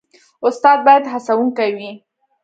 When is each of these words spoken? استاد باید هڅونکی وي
استاد 0.47 0.79
باید 0.85 1.03
هڅونکی 1.13 1.71
وي 1.77 1.91